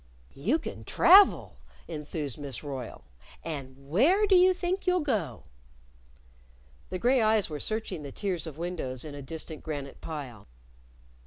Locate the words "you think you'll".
4.35-5.01